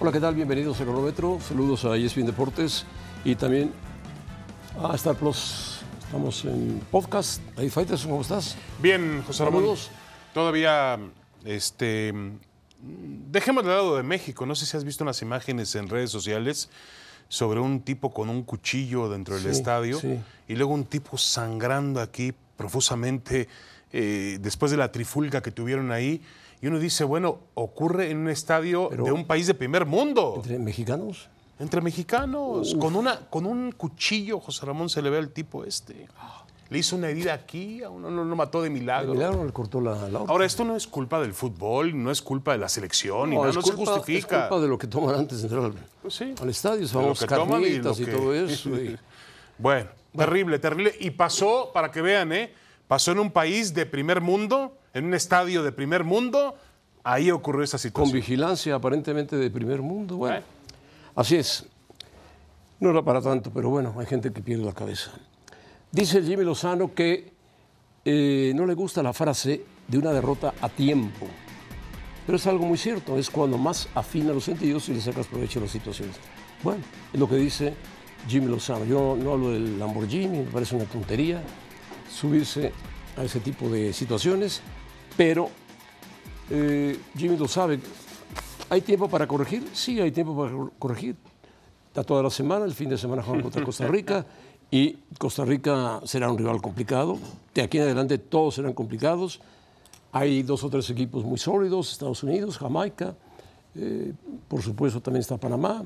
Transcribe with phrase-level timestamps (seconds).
[0.00, 0.34] Hola, ¿qué tal?
[0.34, 1.38] Bienvenidos a Cronómetro.
[1.40, 2.84] Saludos a ESPN Deportes
[3.24, 3.72] y también
[4.80, 5.80] a Star Plus.
[6.04, 7.40] Estamos en podcast.
[7.58, 8.56] Ahí, Fighters, ¿cómo estás?
[8.80, 9.62] Bien, José Ramón.
[9.62, 9.90] Saludos.
[10.32, 10.98] Todavía,
[11.44, 12.12] este,
[12.80, 14.46] dejemos de lado de México.
[14.46, 16.70] No sé si has visto unas imágenes en redes sociales
[17.28, 20.18] sobre un tipo con un cuchillo dentro del Sí, estadio sí.
[20.46, 23.48] y luego un tipo sangrando aquí profusamente
[23.92, 26.22] eh, después de la trifulca que tuvieron ahí.
[26.60, 30.34] Y uno dice, bueno, ocurre en un estadio Pero- de un país de primer mundo.
[30.36, 31.28] Entre mexicanos.
[31.60, 36.06] Entre mexicanos, con, una, con un cuchillo, José Ramón se le ve al tipo este.
[36.70, 39.14] Le hizo una herida aquí, a uno no lo mató de milagro.
[39.14, 40.18] Milagro le cortó la, la.
[40.20, 43.48] Ahora, esto no es culpa del fútbol, no es culpa de la selección, No, nada,
[43.50, 44.36] es no culpa- se justifica.
[44.36, 45.72] Es culpa de lo que toman antes de entrar al,
[46.02, 46.34] Pues sí.
[46.40, 46.86] al estadio.
[46.92, 48.68] Vamos y carnitas y, que- todo eso.
[48.70, 48.98] y-
[49.58, 50.94] Bueno, terrible, terrible.
[51.00, 52.52] Y pasó, para que vean, ¿eh?
[52.86, 56.56] Pasó en un país de primer mundo, en un estadio de primer mundo,
[57.04, 58.12] ahí ocurrió esa con situación.
[58.12, 60.16] vigilancia aparentemente de primer mundo.
[60.16, 60.46] Bueno, Bueno.
[61.14, 61.66] así es.
[62.80, 65.10] No era para tanto, pero bueno, hay gente que pierde la cabeza.
[65.90, 67.32] Dice Jimmy Lozano que
[68.04, 71.26] eh, no le gusta la frase de una derrota a tiempo.
[72.26, 75.58] Pero es algo muy cierto, es cuando más afina los sentidos y le sacas provecho
[75.58, 76.16] a las situaciones.
[76.62, 77.74] Bueno, es lo que dice
[78.28, 78.84] Jimmy Lozano.
[78.84, 81.42] Yo no hablo del Lamborghini, me parece una tontería
[82.10, 82.72] subirse
[83.16, 84.60] a ese tipo de situaciones,
[85.18, 85.50] pero
[86.48, 87.78] eh, Jimmy lo sabe.
[88.70, 89.68] ¿Hay tiempo para corregir?
[89.74, 91.16] Sí, hay tiempo para cor- corregir.
[91.88, 94.24] Está toda la semana, el fin de semana juegan contra Costa Rica
[94.70, 97.18] y Costa Rica será un rival complicado.
[97.54, 99.40] De aquí en adelante todos serán complicados.
[100.12, 103.14] Hay dos o tres equipos muy sólidos, Estados Unidos, Jamaica,
[103.74, 104.12] eh,
[104.48, 105.82] por supuesto también está Panamá,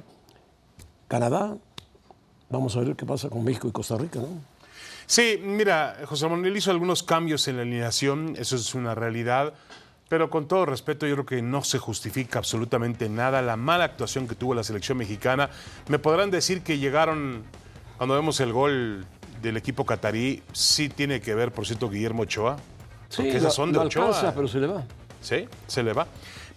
[1.09, 1.57] Canadá.
[2.51, 4.29] Vamos a ver qué pasa con México y Costa Rica, ¿no?
[5.07, 9.53] Sí, mira, José él hizo algunos cambios en la alineación, eso es una realidad,
[10.09, 14.29] pero con todo respeto yo creo que no se justifica absolutamente nada la mala actuación
[14.29, 15.51] que tuvo la selección mexicana.
[15.89, 17.43] Me podrán decir que llegaron,
[17.97, 19.07] cuando vemos el gol
[19.41, 22.57] del equipo catarí, sí tiene que ver, por cierto, Guillermo Ochoa,
[23.15, 24.07] porque esas lo- son de Ochoa.
[24.07, 24.85] alcanza, pero se le va.
[25.21, 26.07] Sí, se le va.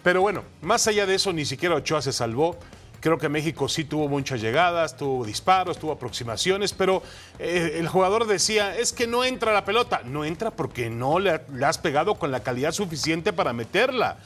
[0.03, 2.57] Pero bueno, más allá de eso, ni siquiera Ochoa se salvó.
[3.05, 7.03] Creo que México sí tuvo muchas llegadas, tuvo disparos, tuvo aproximaciones, pero
[7.37, 10.01] eh, el jugador decía, es que no entra la pelota.
[10.05, 14.17] No entra porque no le, le has pegado con la calidad suficiente para meterla.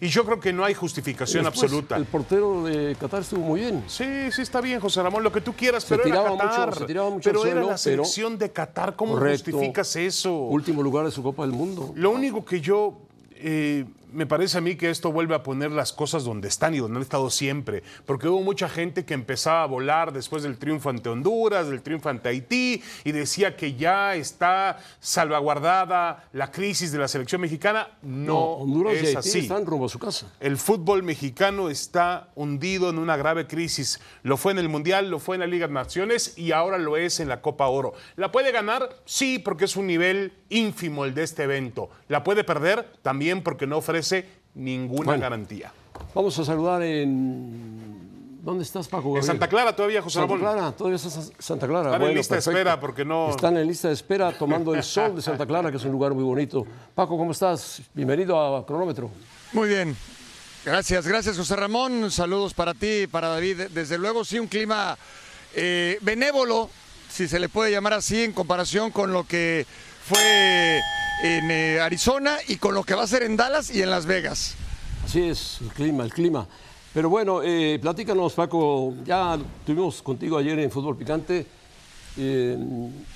[0.00, 1.96] Y yo creo que no hay justificación Después, absoluta.
[1.96, 3.82] El portero de Qatar estuvo muy bien.
[3.88, 6.66] Sí, sí está bien, José Ramón, lo que tú quieras, Se pero tiraba era Qatar.
[6.68, 9.50] mucho- se tiraba mucho pero al era suelo, la pero- selección de Qatar, ¿cómo Correcto.
[9.50, 10.32] justificas eso?
[10.32, 11.90] Último lugar de su Copa del Mundo.
[11.96, 13.00] Lo único que yo
[13.34, 16.78] eh, me parece a mí que esto vuelve a poner las cosas donde están y
[16.78, 20.90] donde han estado siempre, porque hubo mucha gente que empezaba a volar después del triunfo
[20.90, 26.98] ante Honduras, del triunfo ante Haití, y decía que ya está salvaguardada la crisis de
[26.98, 27.88] la selección mexicana.
[28.02, 29.38] No, Honduras y es Haití así.
[29.40, 30.26] están rumbo a su casa.
[30.40, 34.00] El fútbol mexicano está hundido en una grave crisis.
[34.22, 36.96] Lo fue en el Mundial, lo fue en la Liga de Naciones y ahora lo
[36.96, 37.94] es en la Copa Oro.
[38.16, 38.88] ¿La puede ganar?
[39.04, 41.90] Sí, porque es un nivel ínfimo el de este evento.
[42.08, 42.90] ¿La puede perder?
[43.02, 43.97] También porque no ofrece
[44.54, 45.20] ninguna Bueno.
[45.22, 45.72] garantía.
[46.14, 47.98] Vamos a saludar en.
[48.42, 49.16] ¿Dónde estás, Paco?
[49.16, 49.22] En?
[49.22, 50.52] Santa Clara todavía, José Santa Ramón.
[50.54, 51.90] Clara, todavía estás en Santa Clara.
[51.92, 55.16] Están en lista de espera porque no- Están en lista de espera tomando el sol
[55.16, 56.66] de Santa Clara, que es un lugar muy bonito.
[56.94, 57.82] Paco, ¿cómo estás?
[57.92, 59.10] Bienvenido a Cronómetro.
[59.52, 59.94] Muy bien.
[60.64, 62.10] Gracias, gracias José Ramón.
[62.10, 63.62] Saludos para ti, para David.
[63.70, 64.96] Desde luego sí un clima
[65.54, 66.70] eh, benévolo,
[67.10, 69.66] si se le puede llamar así, en comparación con lo que
[70.06, 70.80] fue
[71.22, 74.06] en eh, Arizona y con lo que va a ser en Dallas y en Las
[74.06, 74.54] Vegas.
[75.04, 76.46] Así es, el clima, el clima.
[76.94, 78.94] Pero bueno, eh, platícanos, Paco.
[79.04, 81.46] Ya tuvimos contigo ayer en Fútbol Picante.
[82.16, 82.56] Eh,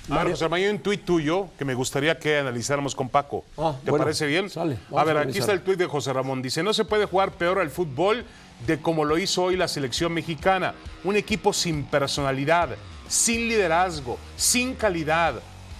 [0.09, 3.43] A ver, José Ramón, hay un tuit tuyo que me gustaría que analizáramos con Paco.
[3.57, 4.49] Ah, ¿Te bueno, parece bien?
[4.49, 6.41] sale, a ver, a aquí está el tuit de José Ramón.
[6.41, 8.23] Dice, no se puede jugar peor al fútbol
[8.65, 10.73] de como lo hizo hoy la selección mexicana.
[11.03, 12.69] Un equipo sin personalidad,
[13.09, 15.35] sin liderazgo, sin calidad.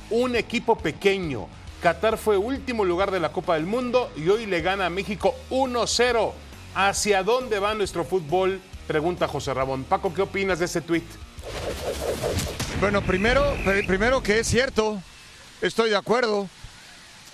[0.10, 1.48] Un equipo pequeño.
[1.84, 5.36] Qatar fue último lugar de la Copa del Mundo y hoy le gana a México
[5.50, 6.32] 1-0.
[6.76, 8.62] ¿Hacia dónde va nuestro fútbol?
[8.88, 9.84] Pregunta José Ramón.
[9.84, 11.04] Paco, ¿qué opinas de ese tuit?
[12.80, 15.02] Bueno, primero, pri- primero que es cierto,
[15.62, 16.48] estoy de acuerdo.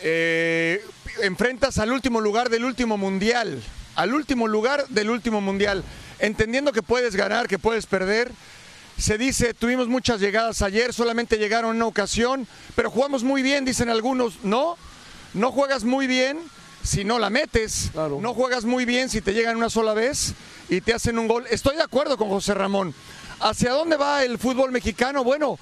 [0.02, 0.84] Eh,
[1.22, 3.62] enfrentas al último lugar del último mundial,
[3.96, 5.84] al último lugar del último mundial,
[6.18, 8.32] entendiendo que puedes ganar, que puedes perder.
[9.00, 13.90] Se dice, tuvimos muchas llegadas ayer, solamente llegaron una ocasión, pero jugamos muy bien, dicen
[13.90, 14.44] algunos.
[14.44, 14.76] No,
[15.34, 16.38] no juegas muy bien
[16.84, 17.92] si no la metes.
[17.94, 18.20] Claro.
[18.22, 20.34] No juegas muy bien si te llegan una sola vez
[20.68, 21.46] y te hacen un gol.
[21.50, 22.94] Estoy de acuerdo con José Ramón.
[23.40, 25.24] ¿Hacia dónde va el fútbol mexicano?
[25.24, 25.58] Bueno,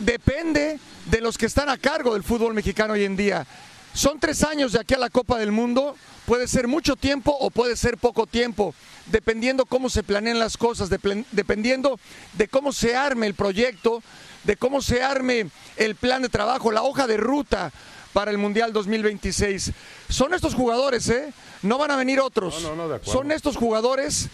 [0.00, 3.46] depende de los que están a cargo del fútbol mexicano hoy en día.
[3.94, 5.94] Son tres años de aquí a la Copa del Mundo.
[6.28, 8.74] Puede ser mucho tiempo o puede ser poco tiempo,
[9.06, 11.98] dependiendo cómo se planean las cosas, dependiendo
[12.34, 14.02] de cómo se arme el proyecto,
[14.44, 15.48] de cómo se arme
[15.78, 17.72] el plan de trabajo, la hoja de ruta
[18.12, 19.72] para el Mundial 2026.
[20.10, 21.32] Son estos jugadores, ¿eh?
[21.62, 22.62] No van a venir otros.
[23.04, 24.28] Son estos jugadores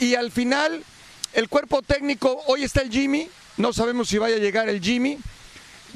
[0.00, 0.82] y al final
[1.34, 3.28] el cuerpo técnico, hoy está el Jimmy,
[3.58, 5.18] no sabemos si vaya a llegar el Jimmy.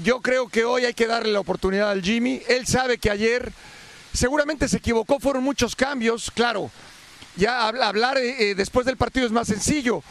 [0.04, 2.42] Yo creo que hoy hay que darle la oportunidad al Jimmy.
[2.46, 3.50] Él sabe que ayer
[4.12, 6.70] seguramente se equivocó, fueron muchos cambios, claro.
[7.36, 10.02] Ya hablar eh, eh, después del partido es más sencillo.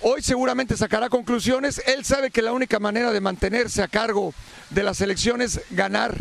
[0.00, 1.80] Hoy seguramente sacará conclusiones.
[1.86, 4.34] Él sabe que la única manera de mantenerse a cargo
[4.70, 6.16] de las elecciones es ganar.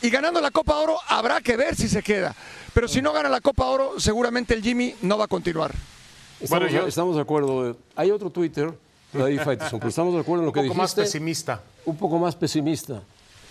[0.00, 2.34] Y ganando la Copa Oro habrá que ver si se queda.
[2.72, 5.72] Pero si no gana la Copa Oro, seguramente el Jimmy no va a continuar.
[6.40, 7.76] Estamos, bueno, estamos de acuerdo.
[7.94, 8.72] Hay otro Twitter
[9.12, 10.72] David Faitelson, pero estamos de acuerdo en lo que dijiste.
[10.72, 11.62] Un poco más pesimista.
[11.84, 13.02] Un poco más pesimista.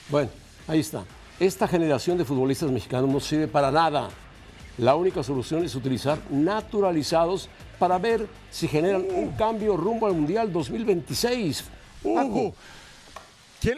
[0.09, 0.29] Bueno,
[0.67, 1.05] ahí está.
[1.39, 4.09] Esta generación de futbolistas mexicanos no sirve para nada.
[4.77, 7.49] La única solución es utilizar naturalizados
[7.79, 11.65] para ver si generan un cambio rumbo al Mundial 2026.
[12.03, 12.51] Uh,
[13.59, 13.77] ¿quién,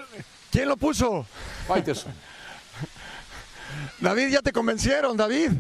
[0.52, 1.26] ¿Quién lo puso?
[1.68, 2.14] Faitelson.
[4.00, 5.52] David, ya te convencieron, David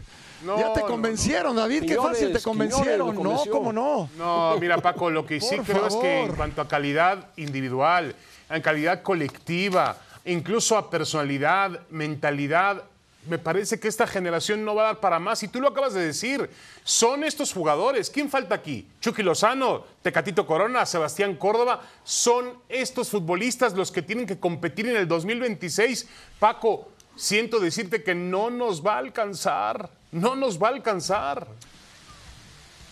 [0.46, 3.16] ya te convencieron, David, qué fácil te convencieron.
[3.16, 4.10] No, ¿cómo no?
[4.18, 8.16] No, mira, Paco, lo que sí creo es que en cuanto a calidad individual,
[8.50, 12.84] en calidad colectiva, incluso a personalidad, mentalidad,
[13.28, 15.44] me parece que esta generación no va a dar para más.
[15.44, 16.50] Y tú lo acabas de decir,
[16.84, 18.10] son estos jugadores.
[18.10, 18.86] ¿Quién falta aquí?
[19.00, 21.82] Chucky Lozano, Tecatito Corona, Sebastián Córdoba.
[22.04, 26.08] Son estos futbolistas los que tienen que competir en el 2026.
[26.38, 31.48] Paco, siento decirte que no nos va a alcanzar no nos va a alcanzar.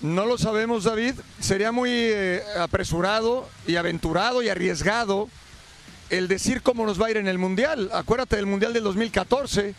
[0.01, 1.13] No lo sabemos, David.
[1.39, 5.29] Sería muy eh, apresurado y aventurado y arriesgado
[6.11, 7.89] el decir cómo nos va a ir en el Mundial.
[7.93, 9.73] Acuérdate del Mundial del 2014,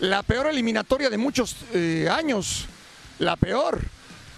[0.00, 2.66] la peor eliminatoria de muchos eh, años,
[3.18, 3.80] la peor.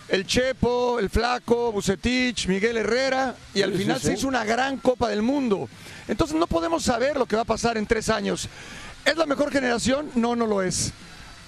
[0.09, 5.11] El Chepo, el Flaco, Bucetich, Miguel Herrera, y al final se hizo una gran Copa
[5.11, 5.69] del Mundo.
[6.07, 8.49] Entonces no podemos saber lo que va a pasar en tres años.
[9.05, 10.11] ¿Es la mejor generación?
[10.15, 10.95] No, no lo es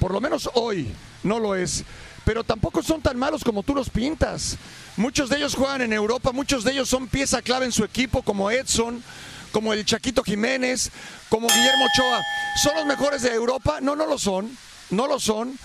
[0.01, 0.89] por lo menos hoy
[1.23, 1.85] no lo es,
[2.25, 4.57] pero tampoco son tan malos como tú los pintas.
[4.97, 8.23] Muchos de ellos juegan en Europa, muchos de ellos son pieza clave en su equipo,
[8.23, 9.05] como Edson,
[9.53, 10.91] como el Chaquito Jiménez,
[11.29, 12.23] como Guillermo Ochoa.
[12.63, 13.81] ¿Son los mejores de Europa?
[13.81, 14.57] No, no lo son,
[14.91, 15.59] no lo son,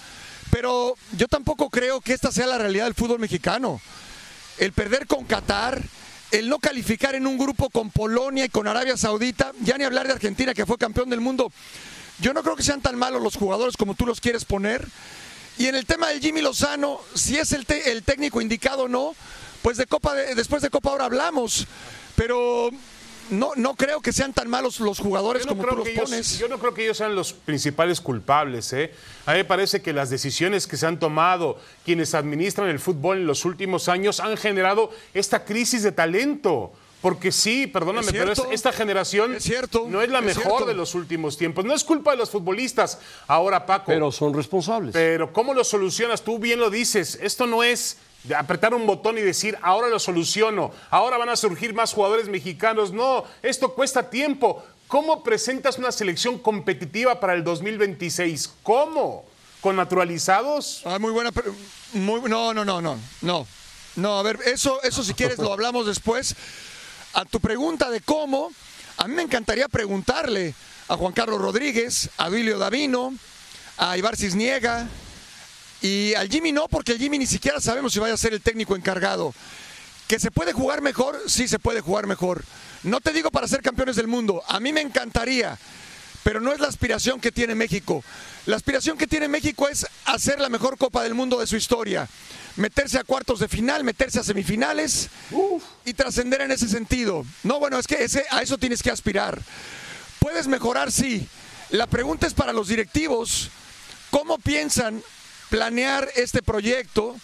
[0.52, 3.82] pero yo tampoco creo que esta sea la realidad del fútbol mexicano.
[4.58, 5.82] El perder con Qatar,
[6.32, 10.08] el no calificar en un grupo con Polonia y con Arabia Saudita, ya ni hablar
[10.08, 11.52] de Argentina que fue campeón del mundo.
[12.20, 14.88] Yo no creo que sean tan malos los jugadores como tú los quieres poner.
[15.58, 19.16] Y en el tema del Jimmy Lozano, si es el, el técnico indicado o no,
[19.62, 21.68] pues de Copa después de Copa ahora hablamos.
[22.16, 22.72] Pero
[23.30, 26.38] no, no creo que sean tan malos los jugadores como tú los pones.
[26.38, 28.72] Yo no creo que ellos sean los principales culpables.
[28.74, 28.92] ¿eh?
[29.26, 33.18] A mí me parece que las decisiones que se han tomado quienes administran el fútbol
[33.18, 36.74] en los últimos años han generado esta crisis de talento.
[37.02, 39.38] Porque sí, perdóname, pero esta generación
[39.90, 41.64] no es la mejor de los últimos tiempos.
[41.64, 42.98] No es culpa de los futbolistas.
[43.28, 43.86] Ahora, Paco.
[43.88, 44.94] Pero son responsables.
[44.94, 46.24] Pero ¿cómo lo solucionas?
[46.24, 47.20] Tú bien lo dices.
[47.22, 47.98] Esto no es
[48.34, 52.92] apretar un botón y decir, ahora lo soluciono, ahora van a surgir más jugadores mexicanos.
[52.92, 54.64] No, esto cuesta tiempo.
[54.88, 58.54] ¿Cómo presentas una selección competitiva para el 2026?
[58.64, 59.26] ¿Cómo?
[59.62, 60.82] ¿Con naturalizados?
[60.86, 61.32] Ah, muy buena.
[61.94, 63.48] Muy, no, no, no, no, no.
[63.96, 66.36] No, a ver, eso, eso si quieres lo hablamos después
[67.14, 68.52] a tu pregunta de cómo,
[68.98, 70.54] a mí me encantaría preguntarle
[70.88, 73.14] a Juan Carlos Rodríguez, a Bilio Davino,
[73.78, 74.88] a Ibar Cisniega
[75.86, 78.42] y al Jimmy no, porque el Jimmy ni siquiera sabemos si vaya a ser el
[78.42, 79.34] técnico encargado.
[80.08, 81.22] ¿Que se puede jugar mejor?
[81.28, 82.44] Sí, se puede jugar mejor.
[82.84, 85.58] No te digo para ser campeones del mundo, a mí me encantaría,
[86.24, 88.04] pero no es la aspiración que tiene México.
[88.48, 92.08] La aspiración que tiene México es hacer la mejor Copa del Mundo de su historia
[92.56, 95.10] meterse a cuartos de final, meterse a semifinales
[95.84, 97.26] y trascender en ese sentido.
[97.44, 99.42] No, bueno, es que ese, a eso tienes que aspirar.
[100.20, 101.28] Puedes mejorar, sí.
[101.70, 103.50] La pregunta es para los directivos,
[104.10, 105.04] ¿cómo piensan
[105.56, 107.16] planear este proyecto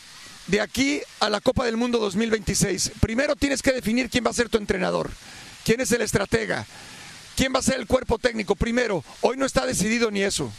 [0.47, 2.93] de aquí a la Copa del Mundo 2026?
[3.01, 5.09] Primero tienes que definir quién va a ser tu entrenador,
[5.65, 6.65] quién es el estratega,
[7.35, 8.55] quién va a ser el cuerpo técnico.
[8.55, 10.49] Primero, hoy no está decidido ni eso.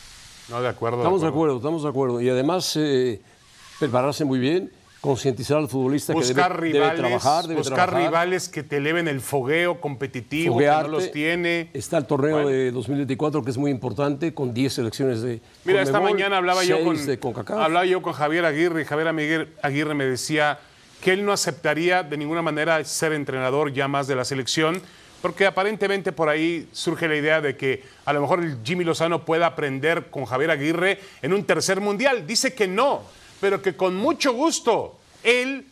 [0.50, 0.98] No, de acuerdo.
[0.98, 2.20] Estamos de acuerdo, estamos de acuerdo.
[2.20, 2.76] Y además...
[2.76, 3.20] Eh,
[3.78, 4.70] prepararse muy bien,
[5.02, 7.52] concientizar al futbolista que debe, rivales, trabajar.
[7.52, 11.70] buscar rivales que te eleven el fogueo competitivo, que no los tiene.
[11.74, 15.40] Está el torneo de 2024 que es muy importante, con 10 selecciones de.
[15.64, 16.96] Mira, esta mañana hablaba yo, con,
[17.58, 20.60] hablaba yo con Javier Aguirre y Javier Aguirre me decía
[21.00, 24.80] que él no aceptaría de ninguna manera ser entrenador ya más de la selección
[25.20, 29.24] Porque aparentemente por ahí surge la idea de que a lo mejor el Jimmy Lozano
[29.24, 32.24] pueda aprender con Javier Aguirre en un tercer mundial.
[32.24, 33.02] Dice que no,
[33.42, 35.66] pero que con mucho gusto él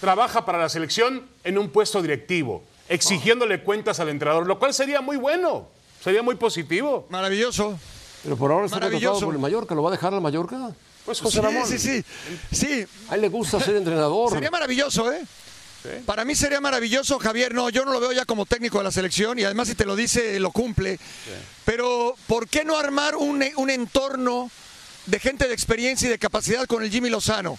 [0.00, 5.00] trabaja para la selección en un puesto directivo, exigiéndole cuentas al entrenador, lo cual sería
[5.00, 5.68] muy bueno,
[6.02, 7.06] sería muy positivo.
[7.10, 7.78] Maravilloso.
[8.24, 9.72] Pero por ahora está contratado por el Mallorca.
[9.76, 10.72] ¿Lo va a dejar al Mallorca?
[11.04, 11.66] Pues José Sí, Ramón.
[11.68, 12.04] sí, sí.
[12.50, 14.32] Sí, A él le gusta ser entrenador.
[14.32, 15.22] Sería maravilloso, ¿eh?
[16.06, 17.54] Para mí sería maravilloso, Javier.
[17.54, 19.84] No, yo no lo veo ya como técnico de la selección y además si te
[19.84, 20.98] lo dice, lo cumple.
[21.64, 24.50] Pero, ¿por qué no armar un, un entorno
[25.06, 27.58] de gente de experiencia y de capacidad con el Jimmy Lozano?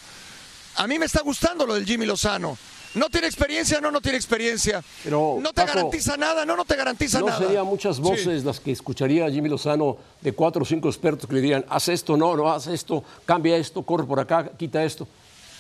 [0.77, 2.57] A mí me está gustando lo del Jimmy Lozano.
[2.95, 3.81] ¿No tiene experiencia?
[3.81, 4.81] No, no tiene experiencia.
[5.03, 6.45] Pero, ¿No te Paco, garantiza nada?
[6.45, 7.39] No, no te garantiza No nada.
[7.39, 11.41] serían muchas voces las que escucharía Jimmy Lozano de cuatro o cinco expertos que le
[11.41, 15.07] dirían, haz esto, no, no, haz esto, cambia esto, corre por acá, quita esto.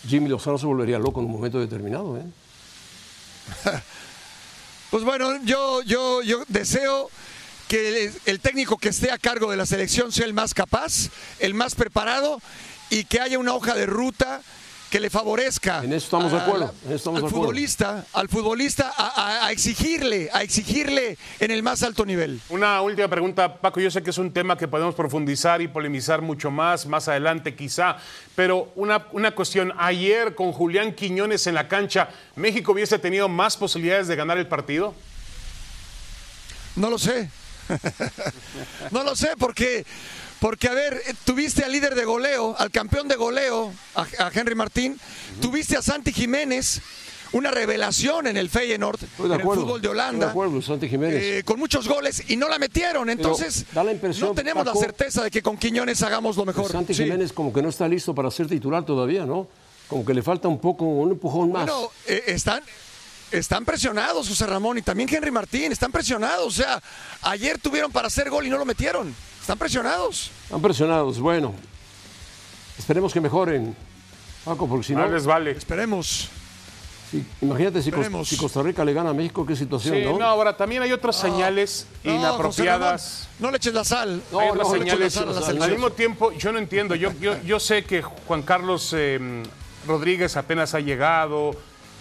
[0.07, 2.17] Jimmy Lozano se volvería loco en un momento determinado.
[2.17, 2.23] ¿eh?
[4.91, 7.09] Pues bueno, yo, yo, yo deseo
[7.67, 11.09] que el, el técnico que esté a cargo de la selección sea el más capaz,
[11.39, 12.39] el más preparado
[12.89, 14.41] y que haya una hoja de ruta
[14.91, 17.45] que le favorezca En eso estamos de acuerdo, en eso estamos al de acuerdo.
[17.47, 19.07] futbolista, al futbolista a,
[19.41, 22.39] a- a exigirle, a exigirle en el más alto nivel.
[22.49, 23.79] Una última pregunta, Paco.
[23.81, 27.55] Yo sé que es un tema que podemos profundizar y polemizar mucho más, más adelante
[27.55, 27.97] quizá,
[28.35, 29.73] pero una, una cuestión.
[29.79, 34.47] Ayer con Julián Quiñones en la cancha, ¿México hubiese tenido más posibilidades de ganar el
[34.47, 34.93] partido?
[36.75, 37.29] No lo sé.
[38.91, 39.85] no lo sé porque,
[40.39, 44.31] porque, a ver, eh, tuviste al líder de goleo, al campeón de goleo, a, a
[44.33, 44.99] Henry Martín,
[45.41, 46.81] tuviste a Santi Jiménez,
[47.31, 50.27] una revelación en el Feyenoord, en el fútbol de Holanda.
[50.27, 51.21] de acuerdo, Santi Jiménez.
[51.21, 53.09] eh, con muchos goles y no la metieron.
[53.09, 56.45] Entonces, da la impresión, no tenemos Paco, la certeza de que con Quiñones hagamos lo
[56.45, 56.71] mejor.
[56.71, 57.03] Santi Sí.
[57.03, 59.47] Jiménez como que no está listo para ser titular todavía, ¿no?
[59.89, 61.65] Como que le falta un poco, un empujón más.
[61.65, 62.63] Bueno, eh, están,
[63.31, 66.45] están presionados, José Ramón, y también Henry Martín, están presionados.
[66.47, 66.81] O sea,
[67.21, 69.13] ayer tuvieron para hacer gol y no lo metieron.
[69.41, 70.31] Están presionados.
[70.45, 71.19] Están presionados.
[71.19, 71.53] Bueno,
[72.77, 73.75] esperemos que mejoren,
[74.43, 75.51] Paco, porque si no, No les vale.
[75.51, 76.29] Esperemos.
[77.41, 77.91] imagínate si,
[78.37, 80.17] Costa Rica le gana a México, qué situación, Sí, ¿no?
[80.17, 83.19] no, ahora también hay otras señales No, José inapropiadas.
[83.19, 84.21] Ramón, no le eches la sal.
[84.31, 85.15] No, Hay no, otras señales.
[85.15, 86.95] la sal la Al mismo tiempo, yo no entiendo.
[86.95, 89.43] Yo, yo, yo sé que Juan Carlos eh,
[89.87, 91.55] Rodríguez apenas ha llegado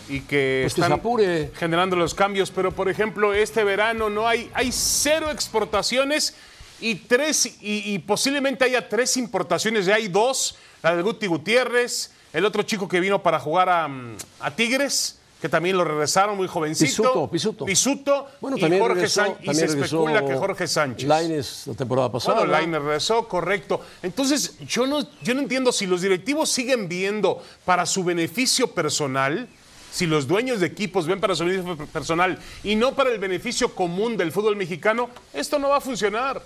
[0.09, 1.51] y que Pues que están apure.
[1.57, 6.35] generando los cambios, pero por ejemplo, este verano no hay, hay cero exportaciones
[6.81, 9.87] y tres, y, y posiblemente haya tres importaciones.
[9.87, 13.89] Ya hay dos, la de Guti Gutiérrez, el otro chico que vino para jugar a,
[13.89, 15.19] mm, a Tigres.
[15.41, 16.87] Que también lo regresaron muy jovencito.
[17.03, 17.65] Pisuto, Pisuto.
[17.67, 19.43] Pisuto Bueno, y también Jorge regresó, Sánchez.
[19.43, 21.07] Y también se especula que Jorge Sánchez.
[21.07, 22.39] Lainez la temporada pasada.
[22.39, 23.83] Bueno, Lainer regresó, correcto.
[24.03, 29.47] Entonces, yo no, yo no entiendo si los directivos siguen viendo para su beneficio personal,
[29.95, 33.77] si los dueños de equipos ven para su beneficio personal y no para el beneficio
[33.77, 36.43] común del fútbol mexicano, esto no va a funcionar.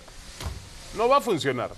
[0.95, 1.71] No va a funcionar.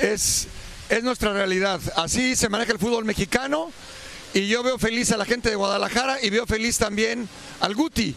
[0.00, 0.48] Es,
[0.88, 1.80] es nuestra realidad.
[1.94, 3.70] Así se maneja el fútbol mexicano.
[4.34, 7.28] Y yo veo feliz a la gente de Guadalajara y veo feliz también
[7.60, 8.16] al Guti.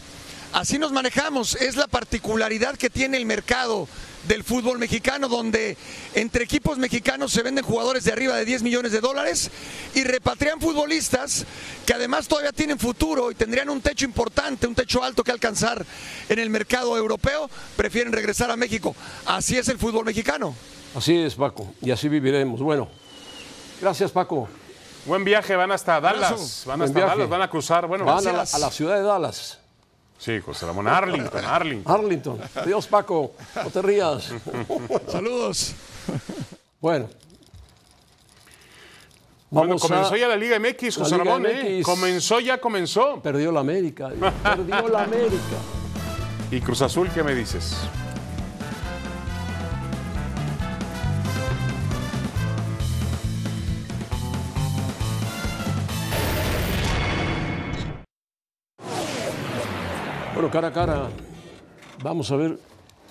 [0.52, 1.54] Así nos manejamos.
[1.54, 3.86] Es la particularidad que tiene el mercado
[4.28, 5.76] del fútbol mexicano, donde
[6.14, 9.50] entre equipos mexicanos se venden jugadores de arriba de 10 millones de dólares
[9.94, 11.44] y repatrian futbolistas
[11.86, 15.84] que además todavía tienen futuro y tendrían un techo importante, un techo alto que alcanzar
[16.28, 18.94] en el mercado europeo, prefieren regresar a México.
[19.26, 20.54] Así es el fútbol mexicano.
[20.94, 22.60] Así es, Paco, y así viviremos.
[22.60, 22.88] Bueno,
[23.80, 24.48] gracias, Paco.
[25.04, 26.62] Buen viaje, van hasta Dallas.
[26.66, 27.16] Van Buen hasta viaje.
[27.16, 27.86] Dallas, van a cruzar.
[27.88, 28.54] Bueno, Van a la, gracias.
[28.54, 29.58] a la ciudad de Dallas,
[30.22, 31.92] sí, José Ramón, Arlington, Arlington.
[31.94, 32.40] Arlington.
[32.54, 34.32] Adiós, Paco, no te rías.
[35.08, 35.74] Saludos.
[36.80, 37.08] bueno.
[39.50, 41.46] Bueno, Vamos comenzó a- ya la Liga MX, José Liga Ramón.
[41.46, 41.82] ¿eh?
[41.84, 43.20] Comenzó ya, comenzó.
[43.20, 44.10] Perdió la América,
[44.42, 45.58] perdió la América.
[46.50, 47.76] ¿Y Cruz Azul qué me dices?
[60.34, 61.08] Bueno, cara a cara,
[62.02, 62.58] vamos a ver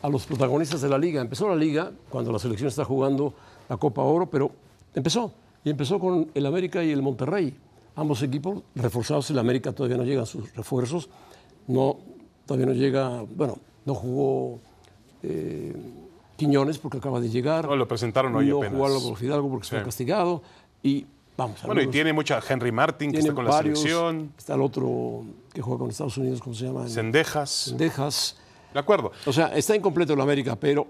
[0.02, 1.22] a los protagonistas de la liga.
[1.22, 3.34] Empezó la liga cuando la selección está jugando
[3.70, 4.52] la Copa Oro, pero
[4.96, 5.32] empezó.
[5.64, 7.56] Y empezó con el América y el Monterrey.
[7.96, 9.30] Ambos equipos reforzados.
[9.30, 11.10] El América todavía no llegan sus refuerzos.
[11.68, 11.98] No,
[12.46, 14.60] todavía no llega, bueno, no jugó
[15.22, 15.76] eh,
[16.38, 17.66] Quiñones porque acaba de llegar.
[17.68, 18.74] No, lo presentaron hoy No apenas.
[18.74, 19.86] jugó Álvaro Fidalgo porque está Sí.
[19.86, 20.42] castigado.
[20.82, 21.06] Y
[21.38, 24.34] vamos a Bueno, y tiene mucha Henry Martin, que está con la selección.
[24.38, 25.24] Está el otro
[25.54, 26.88] que juega con Estados Unidos, ¿cómo se llama?
[26.88, 27.74] Sendejas.
[27.78, 28.38] Dejas.
[28.74, 29.12] De acuerdo.
[29.26, 30.88] O sea, está incompleto el América, pero.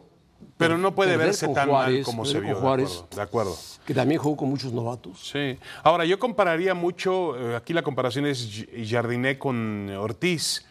[0.57, 2.53] Pero no puede verse tan Juárez, mal como se vio.
[2.53, 3.55] de acuerdo, De acuerdo.
[3.85, 5.29] que también jugó con muchos novatos.
[5.31, 5.57] Sí.
[5.83, 10.65] Ahora, yo compararía mucho, eh, aquí la comparación es Jardiné con Ortiz.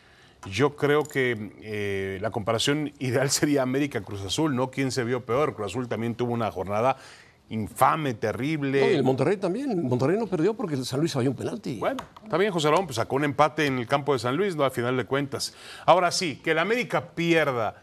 [0.51, 4.71] Yo creo que eh, la comparación ideal sería América-Cruz Azul, ¿no?
[4.71, 5.55] ¿Quién se vio peor?
[5.55, 6.97] Cruz Azul también tuvo una jornada
[7.51, 8.81] infame, terrible.
[8.81, 9.87] No, y el Monterrey también.
[9.87, 11.79] Monterrey no perdió porque el San Luis falló un penalti.
[11.79, 14.57] Bueno, está bien, José Ramón, pues sacó un empate en el campo de San Luis,
[14.57, 14.65] ¿no?
[14.65, 15.55] Al final de cuentas.
[15.85, 17.83] Ahora sí, que el América pierda.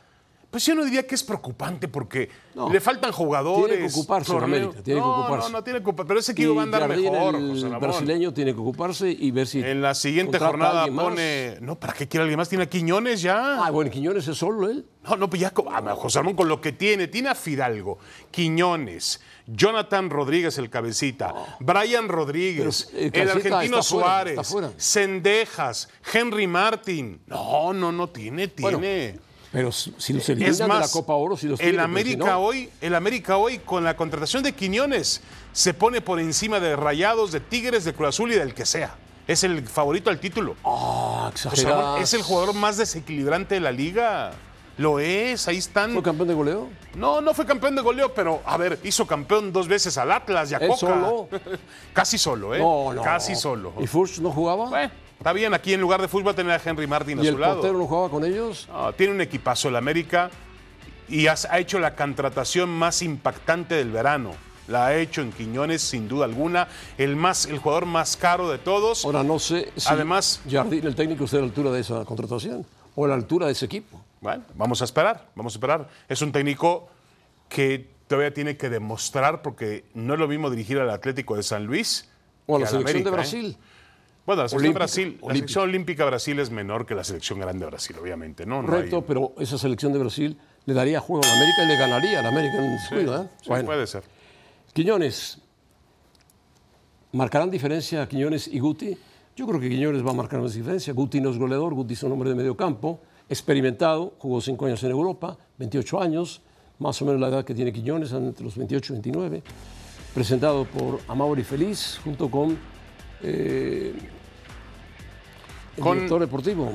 [0.50, 2.70] Pues yo no diría que es preocupante porque No.
[2.70, 3.75] le faltan jugadores.
[3.77, 5.51] Tiene que ocuparse torneo- América, tiene que no, ocuparse.
[5.51, 6.08] No, no tiene que ocuparse.
[6.08, 7.80] Pero ese equipo va a andar Jardín, mejor, el José Ramón.
[7.82, 9.60] brasileño tiene que ocuparse y ver si.
[9.62, 11.06] En la siguiente jornada más.
[11.06, 11.58] pone.
[11.60, 12.48] No, ¿para qué quiere alguien más?
[12.48, 13.66] Tiene a Quiñones ya.
[13.66, 14.86] Ah, bueno, Quiñones es solo él.
[15.04, 17.98] No, no, pues ya, ah, José Ramón, con lo que tiene, tiene a Fidalgo,
[18.32, 24.72] Quiñones, Jonathan Rodríguez, el cabecita, Brian Rodríguez, Pero, eh, el argentino fuera, Suárez, está fuera.
[24.77, 27.22] Sendejas, Henry Martin.
[27.27, 29.20] No, no, no tiene, Bueno, tiene.
[29.51, 32.30] Pero si los eliminan es de más, la Copa Oro, si los el América si
[32.32, 35.22] no- hoy, el América hoy con la contratación de Quiñones
[35.54, 38.96] se pone por encima de Rayados, de Tigres, de Cruz Azul y del que sea.
[39.25, 40.56] Es el favorito al título.
[40.63, 41.98] Ah, Ramón, exagerado.
[41.98, 44.32] es el jugador más desequilibrante de la liga.
[44.77, 45.92] Lo es, ahí están.
[45.94, 46.70] ¿Fue campeón de goleo?
[46.96, 50.51] No, no fue campeón de goleo, pero a ver, hizo campeón dos veces al Atlas
[50.51, 50.80] y a ¿Él Coca.
[50.80, 51.30] solo?
[51.94, 52.60] Casi solo, ¿eh?
[52.60, 53.01] No, no.
[53.01, 53.74] Casi solo.
[53.80, 54.70] ¿Y Furch no jugaba?
[54.70, 57.33] Bueno, está bien, aquí en lugar de fútbol tener a Henry Martin a ¿Y su
[57.36, 57.55] el lado.
[57.55, 58.67] portero no jugaba con ellos?
[58.71, 60.29] No, tiene un equipazo el América
[61.09, 64.33] y has- ha hecho la contratación más impactante del verano.
[64.67, 66.67] La ha hecho en Quiñones, sin duda alguna.
[66.97, 69.05] El, más, el jugador más caro de todos.
[69.05, 72.65] Ahora no sé si Además- Jardín, el técnico, esté a la altura de esa contratación
[72.93, 74.01] o a la altura de ese equipo.
[74.19, 75.88] Bueno, vamos a esperar, vamos a esperar.
[76.09, 76.89] Es un técnico
[77.47, 81.65] que todavía tiene que demostrar, porque no es lo mismo dirigir al Atlético de San
[81.65, 82.09] Luis.
[82.45, 83.55] O a la selección de ¿eh?
[84.27, 87.62] Bueno, la selección Olímpica, Brasil, la selección olímpica Brasil es menor que la selección grande
[87.63, 88.62] de Brasil, obviamente, ¿no?
[88.62, 91.67] No Correcto, hay- pero esa selección de Brasil le daría juego a la América y
[91.67, 93.27] le ganaría a la América en un descuido, ¿eh?
[93.41, 93.65] sí, Bueno.
[93.65, 94.03] puede ser.
[94.74, 95.39] Quiñones.
[97.13, 98.98] ¿Marcarán diferencia a Quiñones y Guti?
[99.36, 100.91] Yo creo que Quiñones va a marcar más diferencia.
[100.93, 104.84] Guti no es goleador, Guti es un hombre de medio campo, experimentado, jugó cinco años
[104.84, 106.41] en Europa, 28 años,
[106.79, 109.44] más o menos la edad que tiene Quiñones, entre los 28 y 29.
[110.13, 112.57] Presentado por Amauri Feliz, junto con
[113.24, 113.94] eh,
[115.77, 116.72] el Con- director deportivo,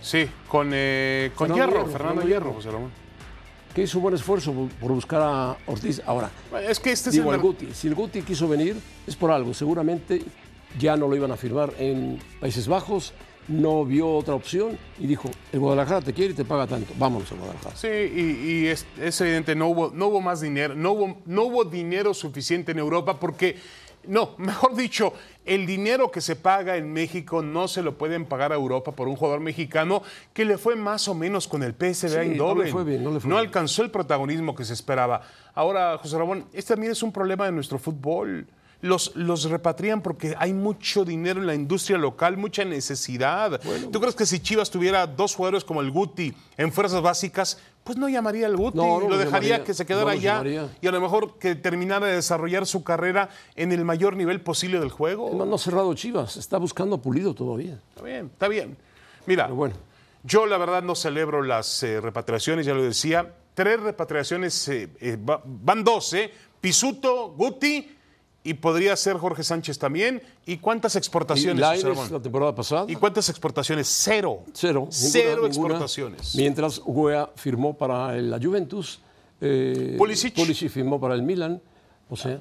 [0.00, 2.52] Sí, con, eh, con Fernando Hierro, Hierro, Fernando Hierro, Hierro.
[2.54, 2.90] José Ramón.
[3.74, 6.00] que hizo un buen esfuerzo por, buscar a Ortiz.
[6.06, 6.30] Ahora,
[6.68, 9.30] Es que este es Digo el al Guti, si el Guti quiso venir es por
[9.30, 10.22] algo, seguramente
[10.78, 13.12] ya no lo iban a firmar en Países Bajos,
[13.48, 17.30] no vio otra opción y dijo, el Guadalajara te quiere y te paga tanto, vámonos
[17.32, 17.76] a Guadalajara.
[17.76, 21.42] Sí, y, y es, es evidente, no hubo, no hubo más dinero, no hubo, no
[21.44, 23.56] hubo dinero suficiente en Europa porque,
[24.08, 25.12] no, mejor dicho,
[25.44, 29.06] el dinero que se paga en México no se lo pueden pagar a Europa por
[29.08, 32.64] un jugador mexicano que le fue más o menos con el PSV Sí, no Eindhoven.
[32.66, 33.38] le fue bien, no le fue bien.
[33.38, 35.22] alcanzó el protagonismo que se esperaba.
[35.54, 38.46] Ahora, José Ramón, este también es un problema de nuestro fútbol.
[38.80, 43.60] Los, los repatrian porque hay mucho dinero en la industria local, mucha necesidad.
[43.90, 47.98] ¿Tú crees que si Chivas tuviera dos jugadores como el Guti en fuerzas básicas, pues
[47.98, 50.68] no llamaría al Guti, No, no lo dejaría llamaría, que se quedara allá llamaría.
[50.80, 54.78] y a lo mejor que terminara de desarrollar su carrera en el mayor nivel posible
[54.78, 55.26] del juego?
[55.28, 57.80] Además, no ha cerrado Chivas, está buscando a Pulido todavía.
[57.90, 58.76] Está bien, está bien.
[59.26, 59.74] Mira, Pero bueno.
[60.22, 63.34] yo la verdad no celebro las eh, repatriaciones, ya lo decía.
[63.54, 66.30] Tres repatriaciones, eh, eh, va- van dos, ¿eh?
[66.60, 67.96] Pisuto, Guti
[68.44, 70.22] y podría ser Jorge Sánchez también.
[70.46, 71.60] ¿Y cuántas Y exportaciones?
[71.60, 72.12] Lainez, Ramón?
[72.12, 73.88] la temporada pasada, ¿Y cuántas exportaciones?
[73.88, 74.42] Cero.
[74.52, 74.80] cero.
[74.90, 75.48] ninguna- Cero ninguna.
[75.48, 76.34] exportaciones.
[76.36, 79.00] Mientras Guea firmó para la Juventus,
[79.40, 80.34] eh, Pulisic.
[80.70, 81.60] firmó para el Milan,
[82.08, 82.40] o sea,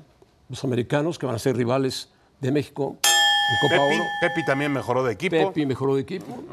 [0.50, 4.04] los americanos que van a ser rivales de México en Copa Pepi, Oro.
[4.22, 5.36] Pepi también mejoró de equipo.
[5.36, 6.44] Pepi mejoró de equipo.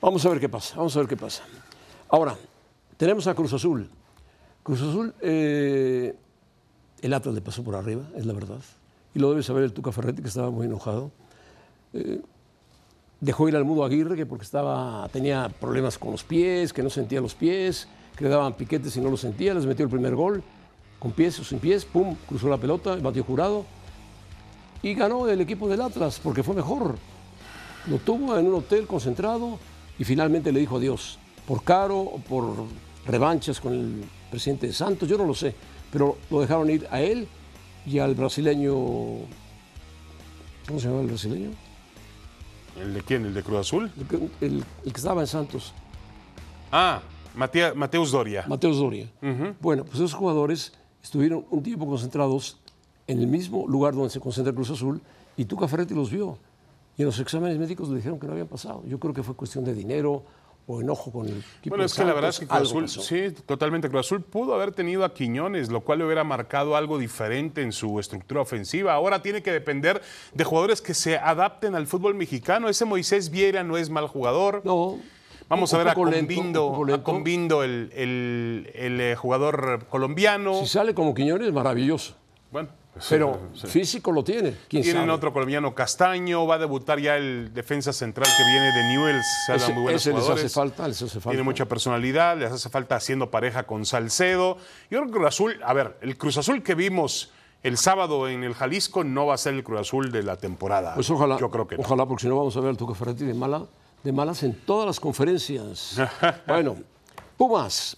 [0.00, 1.42] Vamos a ver qué pasa, vamos a ver qué pasa.
[2.08, 2.36] Ahora,
[2.96, 3.88] tenemos a Cruz Azul.
[4.62, 6.14] Cruz Azul, eh,
[7.02, 8.60] el Atlas le pasó por arriba, es la verdad.
[9.14, 11.10] Y lo debe saber el Tuca Ferretti, que estaba muy enojado.
[11.92, 12.20] Eh,
[13.20, 16.90] dejó ir al Mudo Aguirre, que porque estaba, tenía problemas con los pies, que no
[16.90, 20.14] sentía los pies, que le daban piquetes y no los sentía, les metió el primer
[20.14, 20.42] gol,
[20.98, 23.64] con pies o sin pies, pum, cruzó la pelota, batió jurado
[24.82, 26.96] y ganó el equipo del Atlas porque fue mejor.
[27.86, 29.58] Lo tuvo en un hotel concentrado
[29.98, 31.18] y finalmente le dijo adiós.
[31.46, 32.44] Por caro o por
[33.06, 35.54] revanchas con el presidente de Santos, yo no lo sé,
[35.92, 37.26] pero lo dejaron ir a él
[37.86, 38.74] y al brasileño.
[40.66, 41.50] ¿Cómo se llama el brasileño?
[42.80, 43.24] ¿El de quién?
[43.26, 43.90] ¿El de Cruz Azul?
[43.98, 45.72] El, que- el- el que estaba en Santos,
[46.72, 47.02] Ah,
[47.36, 48.44] Matea- Mateus Doria.
[48.48, 49.08] Mateus Doria.
[49.60, 50.72] Bueno, pues esos jugadores
[51.02, 52.58] estuvieron un tiempo concentrados
[53.08, 55.00] en el mismo lugar donde se concentra Cruz Azul
[55.36, 56.38] y Tuca Ferretti los vio.
[56.96, 58.84] Y en los exámenes médicos le dijeron que no habían pasado.
[58.86, 60.22] Yo creo que fue cuestión de dinero
[60.72, 61.70] o enojo con el equipo.
[61.70, 63.02] Bueno, es que la verdad es que Cruz Azul, pasó.
[63.02, 63.88] sí, totalmente.
[63.88, 67.72] Cruz Azul pudo haber tenido a Quiñones, lo cual le hubiera marcado algo diferente en
[67.72, 68.94] su estructura ofensiva.
[68.94, 70.00] Ahora tiene que depender
[70.34, 72.68] de jugadores que se adapten al fútbol mexicano.
[72.68, 74.62] Ese Moisés Vieira no es mal jugador.
[74.64, 74.98] No.
[75.48, 77.02] Vamos a ver a Combindo, a.
[77.02, 80.60] Combindo, el, el- el, eh, jugador colombiano.
[80.60, 82.14] Si sale como Quiñones, maravilloso.
[82.52, 82.68] Bueno,
[83.08, 83.66] Pero sí.
[83.66, 84.54] físico lo tiene.
[84.68, 85.12] ¿Quién Tienen sabe?
[85.12, 89.72] otro colombiano Castaño, va a debutar ya el defensa central que viene de Newells, Ese,
[89.72, 91.30] muy buenos ese les hace falta, les hace falta.
[91.30, 94.56] Tiene mucha personalidad, les hace falta haciendo pareja con Salcedo.
[94.90, 97.32] Yo creo que Cruz Azul, a ver, el Cruz Azul que vimos
[97.62, 100.94] el sábado en el Jalisco no va a ser el Cruz Azul de la temporada.
[100.94, 101.38] Pues ojalá.
[101.38, 101.82] Yo creo que no.
[101.82, 103.66] Ojalá, porque si no vamos a ver al Tuca Ferretti de, mala,
[104.02, 105.96] de malas en todas las conferencias.
[106.46, 106.76] bueno,
[107.36, 107.96] Pumas.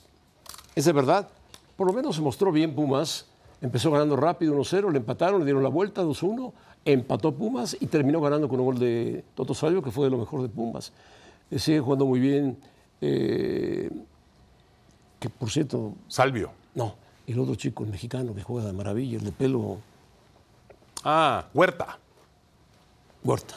[0.74, 1.28] Es de verdad.
[1.76, 3.26] Por lo menos se mostró bien Pumas.
[3.62, 6.52] Empezó ganando rápido 1-0, le empataron, le dieron la vuelta 2-1,
[6.84, 10.18] empató Pumas y terminó ganando con un gol de Toto Salvio, que fue de lo
[10.18, 10.92] mejor de Pumas.
[11.50, 12.58] Eh, sigue jugando muy bien.
[13.00, 13.88] eh,
[15.20, 16.50] que por cierto, Salvio.
[16.74, 16.96] no,
[17.28, 19.78] el otro chico, el mexicano, que juega de maravilla, el de pelo
[21.04, 21.98] Ah, Huerta.
[23.24, 23.54] Huerta.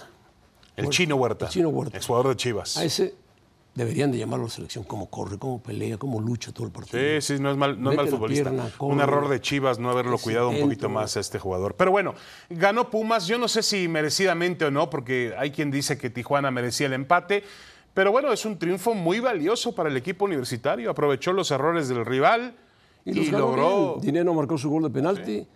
[0.75, 1.45] El chino Huerta.
[1.45, 1.97] el chino Huerta.
[1.97, 2.77] El jugador de Chivas.
[2.77, 3.15] A ese
[3.75, 7.21] deberían de llamarlo a la selección, cómo corre, cómo pelea, cómo lucha todo el partido.
[7.21, 8.49] Sí, sí, no es mal, no es mal futbolista.
[8.49, 11.75] pierna, un error de Chivas no haberlo cuidado un poquito más a este jugador.
[11.75, 12.15] Pero bueno,
[12.49, 13.27] ganó Pumas.
[13.27, 16.93] Yo no sé si merecidamente o no, porque hay quien dice que Tijuana merecía el
[16.93, 17.43] empate.
[17.93, 20.89] Pero bueno, es un triunfo muy valioso para el equipo universitario.
[20.89, 22.55] Aprovechó los errores del rival
[23.03, 23.95] y, logró.
[23.95, 24.01] bien.
[24.01, 25.47] Dinero marcó su gol de penalti.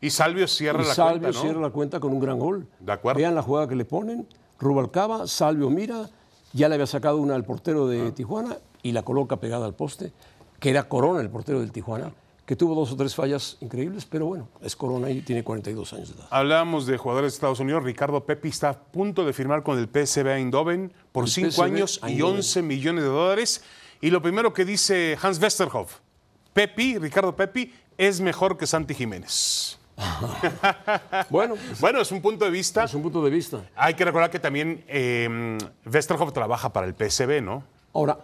[0.00, 1.42] Y Salvio cierra y la Salvio cuenta, ¿no?
[1.42, 2.66] cierra la cuenta con un gran gol.
[2.80, 3.18] De acuerdo.
[3.18, 4.26] Vean la jugada que le ponen.
[4.58, 6.08] Rubalcaba, Salvio mira,
[6.52, 8.14] ya le había sacado una al portero de Ah.
[8.14, 10.12] Tijuana y la coloca pegada al poste,
[10.60, 12.12] que era Corona, el portero del Tijuana,
[12.46, 16.08] que tuvo dos o tres fallas increíbles, pero bueno, es Corona y tiene 42 años
[16.10, 16.26] de edad.
[16.30, 17.84] Hablábamos de jugadores de Estados Unidos.
[17.84, 21.62] Ricardo Pepi está a punto de firmar con el PSV Eindhoven por El 5 PSV
[21.62, 22.36] años y Eindhoven.
[22.36, 23.62] 11 millones de dólares.
[24.00, 26.00] Y lo primero que dice Hans Westerhoff,
[26.52, 29.78] Pepi, Ricardo Pepi, es mejor que Santi Jiménez.
[31.30, 32.84] Bueno, pues, Bueno, es un punto de vista.
[32.84, 33.60] es un punto de vista.
[33.76, 37.62] Hay que recordar que también eh, Westerhoff trabaja para el PSV, ¿no?
[37.94, 38.18] Ahora,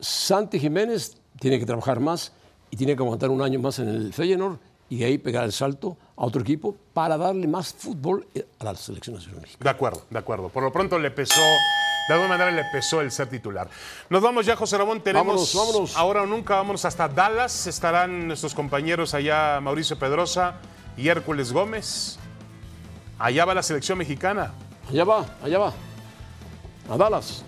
[0.00, 2.32] Santi Jiménez tiene que trabajar más
[2.70, 5.52] y tiene que aguantar un año más en el Feyenoord y de ahí pegar el
[5.52, 9.64] salto a otro equipo para darle más fútbol eh, a la selección nacional mexicana.
[9.64, 10.48] De acuerdo, de acuerdo.
[10.48, 11.40] Por lo pronto le pesó,
[12.08, 13.68] de alguna manera le pesó el ser titular.
[14.10, 15.00] Nos vamos ya, José Ramón.
[15.00, 15.96] Tenemos Vámonos, vámonos.
[15.96, 17.66] ahora o nunca, vámonos hasta Dallas.
[17.66, 20.56] Estarán nuestros compañeros allá, Mauricio Pedrosa
[20.96, 22.18] y Hércules Gómez.
[23.18, 24.52] Allá va la selección mexicana.
[24.88, 25.72] Allá va, allá va.
[26.90, 27.44] A Dallas.